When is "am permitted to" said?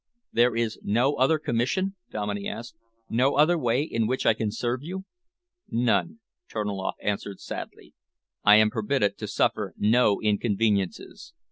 8.55-9.27